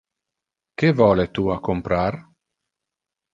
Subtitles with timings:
[0.81, 2.19] Que vole tu a comprar?